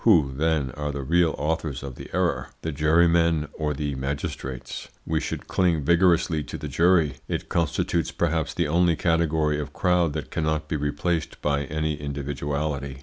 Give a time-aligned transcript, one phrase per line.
[0.03, 4.87] Who, then, are the real authors of the error the jurymen or the magistrates?
[5.05, 7.17] We should cling vigorously to the jury.
[7.27, 12.97] It constitutes, perhaps, the only category of crowd that cannot be replaced by any individuality.